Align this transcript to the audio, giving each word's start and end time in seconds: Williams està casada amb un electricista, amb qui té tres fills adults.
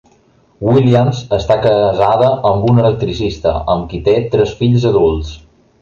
Williams 0.67 1.19
està 1.37 1.57
casada 1.67 2.31
amb 2.53 2.65
un 2.73 2.83
electricista, 2.87 3.55
amb 3.75 3.89
qui 3.93 4.05
té 4.11 4.19
tres 4.35 4.57
fills 4.65 4.93
adults. 4.95 5.37